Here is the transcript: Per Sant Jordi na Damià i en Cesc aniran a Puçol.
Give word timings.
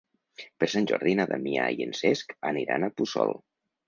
Per 0.61 0.67
Sant 0.73 0.87
Jordi 0.91 1.11
na 1.19 1.25
Damià 1.31 1.65
i 1.75 1.85
en 1.87 1.93
Cesc 1.97 2.33
aniran 2.53 2.87
a 2.89 2.91
Puçol. 2.95 3.35